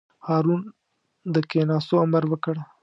هارون 0.27 0.61
د 1.33 1.35
کېناستو 1.49 1.95
امر 2.05 2.23
وکړ. 2.29 2.55